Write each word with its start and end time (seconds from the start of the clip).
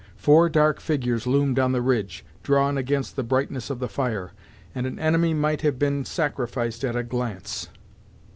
Four 0.17 0.49
dark 0.49 0.79
figures 0.79 1.27
loomed 1.27 1.59
on 1.59 1.73
the 1.73 1.79
ridge, 1.83 2.25
drawn 2.41 2.75
against 2.75 3.15
the 3.15 3.21
brightness 3.21 3.69
of 3.69 3.77
the 3.77 3.87
fire, 3.87 4.31
and 4.73 4.87
an 4.87 4.97
enemy 4.97 5.35
might 5.35 5.61
have 5.61 5.77
been 5.77 6.05
sacrificed 6.05 6.83
at 6.83 6.95
a 6.95 7.03
glance. 7.03 7.67